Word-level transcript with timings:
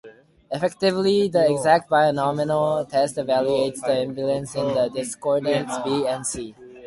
Effectively, 0.49 1.27
the 1.29 1.51
exact 1.53 1.87
binomial 1.87 2.89
test 2.89 3.17
evaluates 3.17 3.81
the 3.81 4.01
imbalance 4.01 4.55
in 4.55 4.65
the 4.69 4.89
discordants 4.89 5.83
"b" 5.85 6.07
and 6.07 6.25
"c". 6.25 6.55